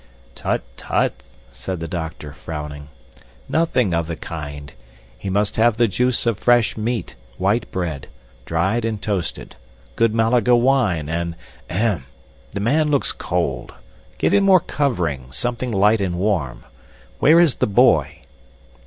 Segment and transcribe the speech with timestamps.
[0.33, 1.13] "Tut, tut!"
[1.51, 2.87] said the doctor, frowning.
[3.47, 4.73] "Nothing of the kind.
[5.15, 8.07] He must have the juice of fresh meat, white bread,
[8.43, 9.57] dried and toasted,
[9.95, 11.35] good Malaga wine, and
[11.69, 12.07] ahem!
[12.53, 13.75] The man looks cold.
[14.17, 16.63] Give him more covering, something light and warm.
[17.19, 18.23] Where is the boy?"